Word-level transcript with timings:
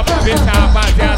só 0.00 0.04
pra 0.04 0.16
ver 0.20 0.38
se 0.38 0.48
a 0.48 0.52
rapaziada 0.52 1.09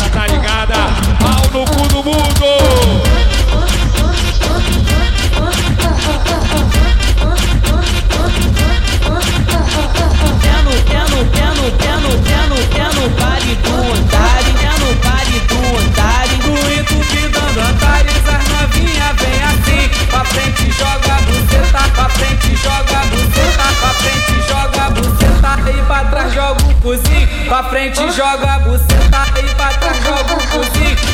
Pra 27.53 27.65
frente 27.65 27.99
joga 28.13 28.55
a 28.55 28.59
buceta 28.61 29.27
e 29.39 29.55
pra 29.55 29.69
trás 29.75 29.99
joga 29.99 30.43
o 30.43 30.49
cozinho. 30.49 31.12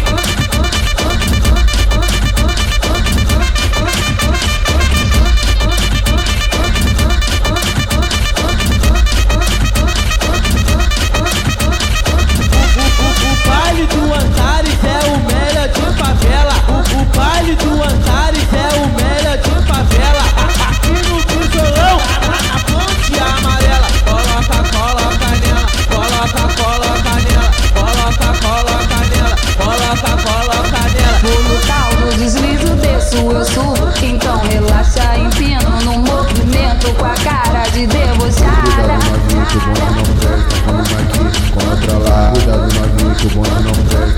que 39.48 39.56
o 39.56 39.60
bonde 39.60 39.80
não 39.96 40.16
presta. 40.16 40.56
Vamos 40.66 40.92
aqui, 40.92 41.22
contra 41.52 41.98
lá, 41.98 42.32
cuidado 42.32 42.68
nós 42.74 43.20
que 43.20 43.26
o 43.26 43.30
bonde 43.30 43.62
não 43.62 43.72
presta. 43.84 44.17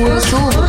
que 0.00 0.34
o 0.34 0.59